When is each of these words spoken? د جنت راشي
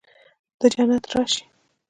د 0.59 0.61
جنت 0.73 1.01
راشي 1.11 1.43